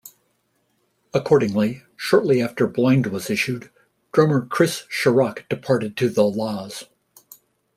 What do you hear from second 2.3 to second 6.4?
after "Blind" was issued, drummer Chris Sharrock departed to The